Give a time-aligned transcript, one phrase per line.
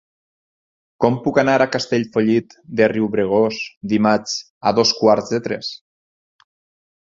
[1.03, 3.61] Com puc anar a Castellfollit de Riubregós
[3.93, 4.35] dimarts
[4.71, 5.71] a dos quarts de tres?